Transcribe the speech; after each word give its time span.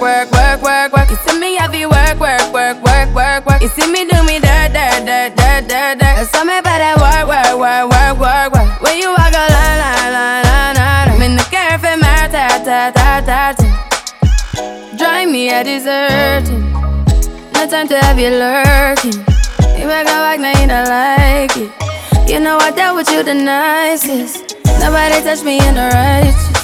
work, 0.00 0.30
work, 0.30 0.62
work, 0.62 0.62
work. 0.62 0.92
work. 0.92 1.10
You 1.10 1.16
see 1.16 1.38
me 1.38 1.54
you 1.54 1.88
work, 1.88 2.18
work, 2.20 2.52
work, 2.52 2.82
work, 2.82 3.14
work, 3.14 3.46
work. 3.46 3.62
You 3.62 3.68
see 3.68 3.90
me 3.90 4.04
do 4.04 4.22
me 4.24 4.38
dirt, 4.38 4.72
dirt, 4.72 5.04
dirt, 5.06 5.36
dirt, 5.36 5.68
dirt, 5.68 5.98
dirt. 5.98 6.26
So 6.32 6.44
me 6.44 6.60
better 6.62 6.94
work, 7.00 7.26
work, 7.28 7.58
work, 7.58 7.90
work, 7.90 8.18
work, 8.20 8.52
work. 8.54 8.82
When 8.82 8.98
you 8.98 9.10
walk 9.10 9.34
a 9.34 9.44
line, 9.52 9.78
line, 9.82 10.12
line, 10.12 10.44
line, 10.44 10.76
line. 10.76 11.18
Me 11.20 11.36
no 11.36 11.42
care 11.44 11.74
if 11.74 11.84
it 11.84 11.98
matter, 12.00 12.64
ta, 12.64 12.90
ta, 12.94 13.20
ta, 13.20 13.54
ta. 13.56 14.96
Drive 14.96 15.28
me 15.28 15.50
a 15.50 15.64
deserting. 15.64 16.72
No 17.52 17.66
time 17.68 17.88
to 17.88 17.98
have 17.98 18.18
you 18.18 18.30
lurking. 18.30 19.18
You 19.78 19.86
make 19.86 20.06
a 20.06 20.16
back, 20.22 20.38
now 20.40 20.54
you 20.60 20.66
don't 20.66 20.88
like 20.88 21.56
it. 21.56 22.30
You 22.30 22.40
know 22.40 22.58
I 22.58 22.70
dealt 22.70 22.96
with 22.96 23.10
you 23.10 23.22
the 23.22 23.34
nicest. 23.34 24.56
Nobody 24.80 25.22
touched 25.22 25.44
me 25.44 25.58
in 25.58 25.74
the 25.74 25.90
righteous. 25.92 26.63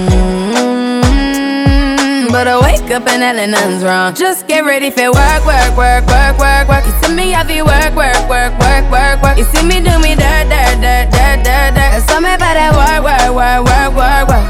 Mm-hmm. 2.31 2.39
But 2.39 2.47
I 2.47 2.55
wake 2.63 2.89
up 2.91 3.07
and 3.07 3.21
hell 3.21 3.47
nothing's 3.47 3.83
wrong. 3.83 4.15
Just 4.15 4.47
get 4.47 4.63
ready 4.63 4.89
for 4.89 5.11
work, 5.11 5.43
work, 5.45 5.75
work, 5.75 6.07
work, 6.07 6.39
work, 6.39 6.67
work. 6.69 6.85
You 6.87 6.93
see 7.03 7.13
me, 7.13 7.35
I 7.35 7.43
be 7.43 7.61
work, 7.61 7.91
work, 7.91 8.15
work, 8.31 8.55
work, 8.59 8.87
work, 8.87 9.21
work. 9.21 9.37
You 9.37 9.43
see 9.51 9.63
me 9.67 9.83
do 9.83 9.99
me 9.99 10.15
dirt, 10.15 10.47
dirt, 10.47 10.79
dirt, 10.79 11.11
dirt, 11.11 11.43
dirt, 11.43 11.75
dirt. 11.75 11.99
So 12.07 12.23
me 12.23 12.31
better 12.39 12.71
work, 12.71 13.03
work, 13.03 13.35
work, 13.35 13.61
work, 13.67 13.91
work, 13.99 14.25
work. 14.31 14.45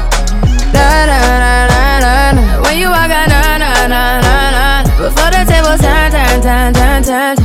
Da 0.70 1.10
da 1.10 1.18
da 1.42 1.58
da 1.66 1.82
da 1.98 2.22
da. 2.38 2.62
When 2.62 2.78
you 2.78 2.86
walk 2.88 3.10
out, 3.10 3.26
na 3.28 3.58
na 3.58 3.72
na 3.90 4.02
na 4.22 4.34
na. 4.54 4.64
Before 5.02 5.30
the 5.34 5.42
tables 5.42 5.82
turn, 5.82 6.14
turn, 6.14 6.38
turn, 6.38 6.70
turn, 6.78 7.02
turn. 7.02 7.36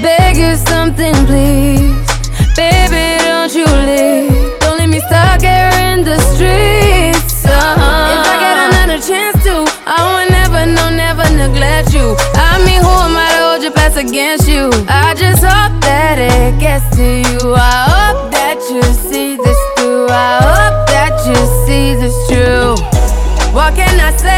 Beg 0.00 0.36
you 0.36 0.56
something, 0.56 1.14
please. 1.28 1.92
Baby, 2.56 3.17
against 13.98 14.48
you? 14.48 14.70
I 14.88 15.14
just 15.14 15.42
hope 15.42 15.80
that 15.82 16.18
it 16.18 16.60
gets 16.60 16.84
to 16.96 17.02
you. 17.02 17.54
I 17.54 18.12
hope 18.14 18.30
that 18.30 18.58
you 18.70 18.82
see 19.10 19.36
this 19.36 19.58
through. 19.76 20.06
I 20.08 20.38
hope 20.48 20.86
that 20.94 21.14
you 21.26 21.34
see 21.66 21.94
this 22.00 22.14
true. 22.28 22.76
What 23.52 23.74
can 23.74 23.98
I 23.98 24.16
say? 24.16 24.37